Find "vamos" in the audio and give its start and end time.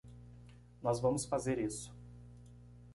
0.99-1.25